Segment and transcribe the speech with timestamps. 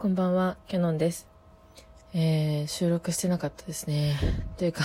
[0.00, 1.26] こんばんは、キャノンです。
[2.14, 4.16] えー、収録してなかったですね。
[4.56, 4.84] というか、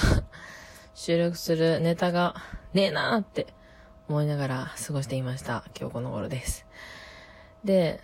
[0.95, 2.33] 収録するネタが
[2.73, 3.45] ねえなーって
[4.09, 5.65] 思いながら過ごしていました。
[5.79, 6.65] 今日この頃です。
[7.63, 8.01] で、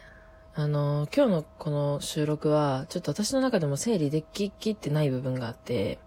[0.54, 5.98] あのー今日のこの収録は、ちょっと私の中でも整理でききってない部分があって、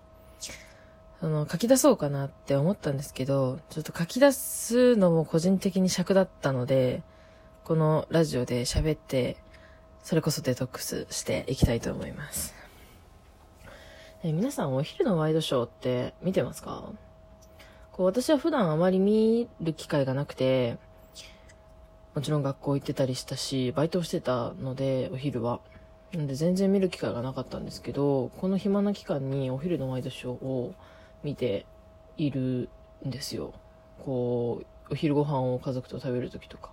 [1.21, 7.03] あの、書き出そうかなって思ったんですけど、ちょっと書き出すのも個人的に尺だったので、
[7.65, 9.42] このラジオで喋って、
[10.03, 12.55] それこそデトックスしていきたいと思います。
[14.25, 16.93] え皆さんお昼のワイドショーって見てますか？
[17.93, 20.79] こう私は普段あまり見る機会がなくて、
[22.15, 25.61] もちろん学校行ってたりしたし、バイトしてたので、お昼は。
[26.13, 30.75] なんで全然見る機会がなかったんですけど、この暇な期間にお昼のワイドショーを
[31.23, 31.65] 見て
[32.19, 32.69] いる
[33.07, 33.55] んですよ。
[34.05, 36.73] こう、お昼ご飯を家族と食べるときとか。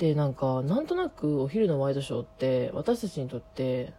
[0.00, 3.92] で、なんか、なんとなくお昼のワイドショーって私たちにとって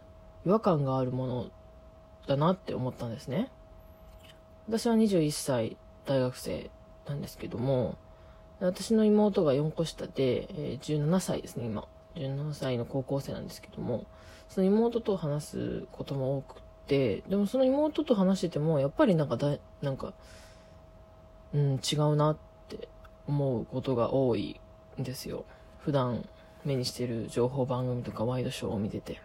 [0.44, 1.46] 違和感があるもの
[2.26, 3.52] だなって思ったんですね。
[4.66, 6.72] 私は21歳大学生
[7.06, 7.96] なんですけども、
[8.58, 11.86] 私の妹が4個下で、え17歳ですね、今。
[12.16, 14.04] 17歳の高校生なんですけども、
[14.48, 20.14] その妹と話すことも多くて、でもその妹と話してても、やっぱりなんかだ、なんか、
[21.54, 22.36] うん、違うなっ
[22.68, 22.88] て
[23.28, 24.60] 思うことが多い
[25.00, 25.44] んですよ。
[25.84, 26.24] 普段
[26.64, 29.20] 目にしてる情報番組とかワイドショーを見てて。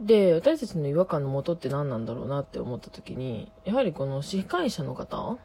[0.00, 5.38] で、私たちの違和感の元って何なんだろうなって思った時に、やはりこの司会者の方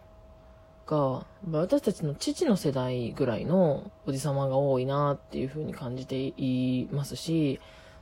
[0.85, 7.59] が、私たちの父の世代ぐらいのおじさまが多いなっていう風に感じていますし、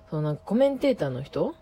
[0.09, 1.55] そのなんかコメンテーターの人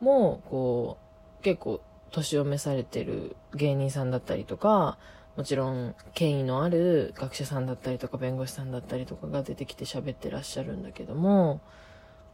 [0.00, 0.98] も、こ
[1.40, 4.98] う、結構年を召されてる芸人さんだったりとか、
[5.36, 11.60] もちろん権威のある学者さんだったりとか弁護士さんだったりとかが出てきて喋ってらっしゃるんだけども、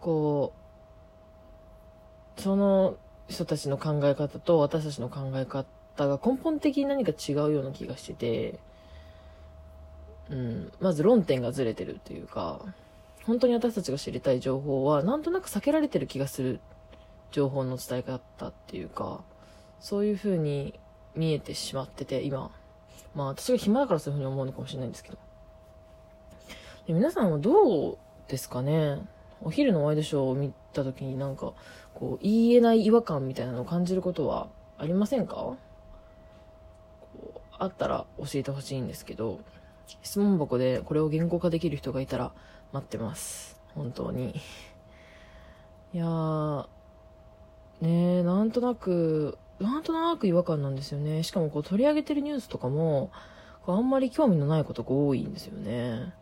[0.00, 0.52] こ
[2.36, 2.96] う、その
[3.28, 5.64] 人たちの考え方と私たちの考え方
[5.96, 8.58] が根本的に何か違うような気がしてて、
[10.30, 12.60] うん、まず論点がずれてるっていうか、
[13.24, 16.60] 本当に私たちが知りたい情報はなんとなく避けられてる気がする
[17.30, 19.22] 情報の伝え方っていうか、
[19.80, 20.78] そういう風に
[21.14, 22.50] 見えてしまってて、今。
[23.18, 25.18] まあ私が暇だからそういう風に思うのかもしれないんですけど。
[26.86, 27.98] で皆さんはどう
[28.28, 29.00] ですかね？
[29.42, 31.52] お昼のワイドショーを見た時になんか、
[31.94, 35.56] こう、言えない違和感みたいなのを感じることはありませんか？
[37.58, 39.40] あったら教えてほしいんですけど、
[40.02, 42.32] 質問箱でこれを言語化できる人がいたら
[42.72, 43.60] 待ってます。
[43.74, 44.40] 本当に。
[45.92, 46.66] いやー、
[47.80, 51.22] ねえ、なんとなく、なんとなく違和感なんですよね。
[51.22, 53.10] しかもこう取り上げてるニュースとかも、
[53.62, 56.12] こうあんまり興味のないことが多いんですよね。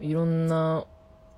[0.00, 0.84] いろんな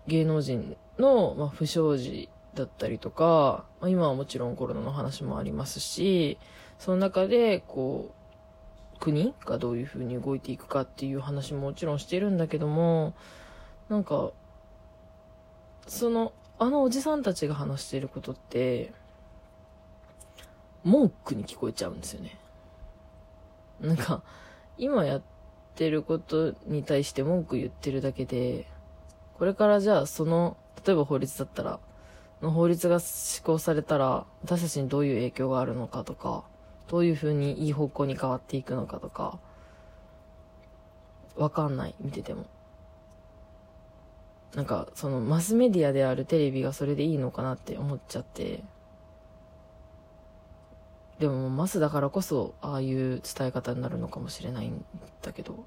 [0.07, 6.39] 芸能人の、まあ、不祥事だったりとか、まあ、今はもちろんコロナの話もありますし、
[6.79, 8.13] その中で、こ
[8.97, 13.15] う、国がどういうふうに動いていくかっていう話ももちろんしてるんだけども、
[13.89, 14.33] なんか、
[15.87, 18.93] その、あのおじさんたちが話していることって、
[20.85, 22.39] 文句に聞こえちゃうんですよね。
[23.81, 24.23] なんか、
[24.77, 25.23] 今やっ
[25.75, 28.67] てることに対して文句言ってるだけで、
[29.39, 31.81] これからじゃあその、例えば法律だったら、
[32.43, 36.45] の法律が施行されたら、私たちにどういう影響があるのかとか、
[36.89, 39.39] どういう風にいい方向に変わっていくのかとか、
[41.37, 42.47] わかんない、見てても。
[44.55, 48.63] なんか、そのマスメディアであるテレビがそれでいいのかなって思っちゃって、
[51.19, 54.85] でもマスだからこそああいう伝え方になるのかもしれないん
[55.23, 55.65] だけど。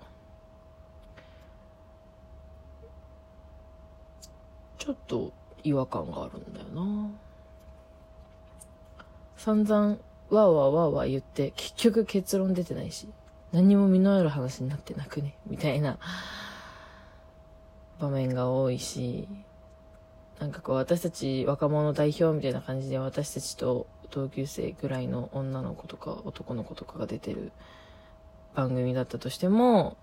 [4.77, 5.31] ちょっと
[5.63, 7.09] 違和感があるんだよな。
[9.37, 13.07] 散々わーわーわーわー言って結局結論出てないし
[13.51, 15.35] 何も実のある話になってなくね？
[15.45, 15.99] みたいな。
[17.99, 19.27] 場面が多いし
[20.39, 27.51] なんかこう私たち若者代表みたいな感じで私たちと同級生ぐらいの女の子とか男の子とかが出てる
[28.53, 29.97] 番組だったとしても、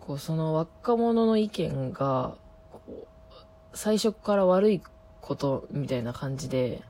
[0.00, 2.36] こうその若者の意見が、
[2.72, 3.36] こう
[3.72, 4.82] 最初から悪い
[5.20, 6.82] ことみたいな感じで、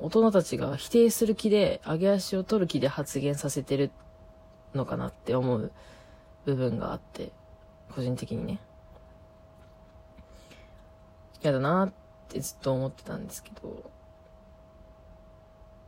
[0.00, 3.90] 大人たちが否定する気で、上げ足を取る気で発言させてる
[4.74, 5.72] のかなって思う
[6.44, 7.32] 部分があって、
[7.94, 8.60] 個人的にね。
[11.42, 11.92] 嫌だなっ
[12.28, 13.90] てずっと思ってたんですけど、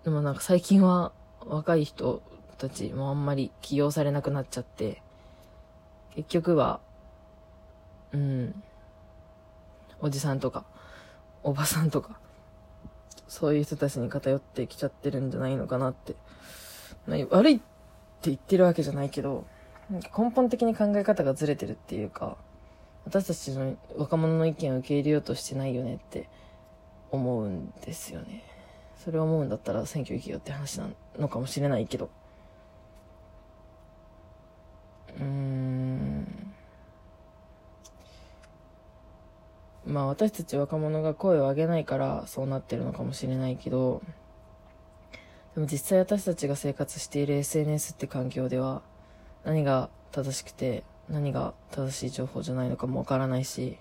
[0.06, 1.11] でもなんか最近は
[1.41, 2.23] 若い人
[2.58, 5.03] たちもあんまり起用されなくなっちゃって、
[6.14, 6.79] 結局は、
[8.12, 8.62] うん、
[10.00, 10.64] おじさんとか、
[11.43, 12.20] おばさんとか、
[13.26, 16.14] そういう人たちに偏ってきちゃってるんじゃないのかなって。
[17.31, 17.64] 悪いって
[18.31, 19.44] 言ってるわけじゃないけど、
[19.91, 22.37] 根本的に考え方がずれてるっていうか、
[23.06, 26.29] 私たちの若者の意見を受け入れようとしてないよねって
[27.11, 28.56] 思うんですよね。
[29.04, 30.88] それを思うんだったら選挙行けよって話な
[31.19, 32.10] のかもしれないけど。
[35.19, 36.54] うーん。
[39.87, 44.02] まあ私たち若者が声を上げないからそうなってるのかもしれないけど、
[45.54, 48.82] でも実際私たちが生活している SNS って環境では
[49.44, 53.78] 何が正しくて何が正しい情報じゃないのかもわからないし、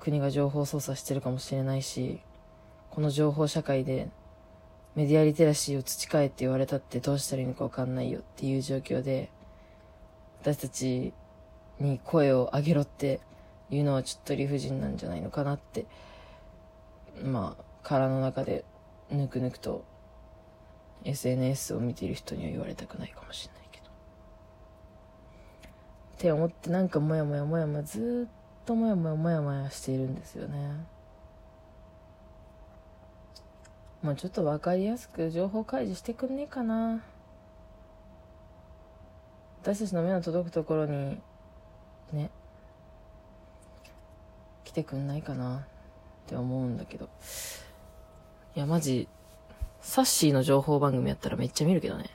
[0.00, 2.20] 国が情報操作してるかもしれないし、
[2.92, 4.10] この情報社会で
[4.94, 9.30] メディアリテラシーを培えって言われたってどうしたらいいのかわかんないよっていう状況で、
[10.42, 11.14] 私たち
[11.80, 13.20] に声を上げろって
[13.70, 15.86] いうのはちょっと理不尽なんじゃないのかなって、
[17.24, 18.62] まあ、殻の中で
[19.10, 19.86] ぬくぬくと
[21.04, 23.86] SNS を見ている人には言われたくないかもしれないけど。
[23.86, 23.90] っ
[26.18, 30.91] て思ってなんかモヤモヤモヤモヤずっとモヤモヤモヤモヤしているんですよね。
[34.02, 37.00] もうちょっと分かりやすく情報開示してくんねえかな。
[39.62, 41.20] 私たちの目の届くところに、
[42.12, 42.30] ね、
[44.64, 45.60] 来てくんないかなっ
[46.26, 47.08] て思うんだけど。
[48.56, 49.06] いや、マジ、
[49.80, 52.06] サッシーの情報番組やったらめっちゃ見るけどね。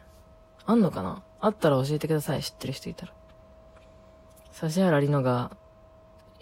[0.66, 1.24] あんのかな？
[1.40, 3.13] あったら教えてください、知ってる人いたら。
[4.62, 5.51] 指原莉乃が、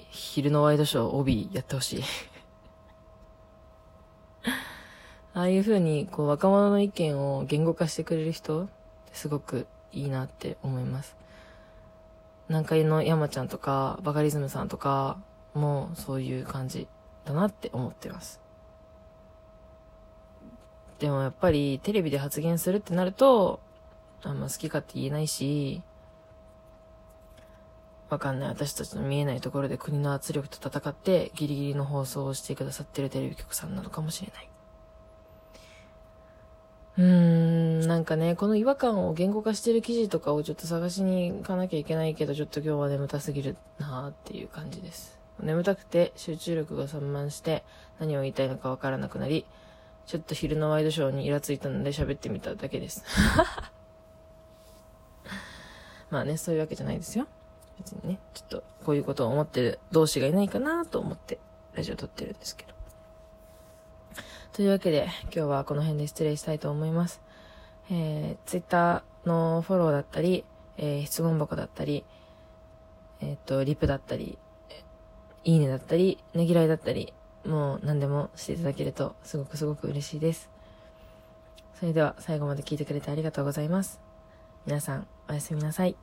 [0.09, 2.03] 昼のワイドショー帯やってほしい
[5.35, 8.69] ああいう風に、こう、若者の意見を言語化してくれる人
[9.11, 11.17] すごくいいなって思います。
[12.47, 15.17] 南海の山ちゃんとか、バカリズムさんとか
[15.53, 16.87] もそういう感じ
[17.25, 18.39] だなって思ってます。
[20.99, 23.59] でもやっぱりテレビで発言するってなると、
[24.23, 25.81] あんま好きかって言えないし、
[28.09, 34.54] わかんない私たちの見えないところで国の圧力と戦ってギリギリの放送をしてくださってるテレビ局さんなのかもしれない。
[36.97, 45.19] うーん、なんかね、この違和感を言語化してる記事とかをちょっと探しに行かなきゃいけないけど、ちょっと今日は眠たすぎるなーっていう感じです。
[45.41, 47.65] 眠たくて集中力が散漫して
[47.99, 49.45] 何を言いたいのかわからなくなり、
[50.05, 53.03] ちょっと昼のワイドショーにイラついたので喋ってみただけです。
[56.09, 57.27] まあね、そういうわけじゃないですよ。
[57.77, 61.39] 別にね、ちょっとこういうことを思ってる同士がいないかなと思って
[61.73, 62.74] ラジオ撮ってるんですけど。
[64.55, 67.21] というわけで、今日はこの辺で失礼したいと思います。
[67.91, 70.45] えー、ツイッターのフォローだったり、
[70.77, 72.05] えー、質問箱だったり、
[73.19, 74.37] えっ、と、リプだったり、
[75.43, 77.11] いいねだったり、ねぎらいだったり、
[77.45, 80.49] もう何でもしていただけるとすごくすごく嬉しいです。
[81.77, 83.99] それでは最後まで聞いてくれてありがとうございます。
[84.65, 85.97] 皆さん、おやすみなさい。